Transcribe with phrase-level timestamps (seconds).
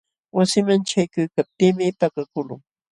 [0.35, 2.61] Wasinman ćhaykuykaptiimi pakakuqlun.